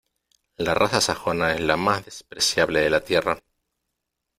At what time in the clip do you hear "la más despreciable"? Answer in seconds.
1.59-2.79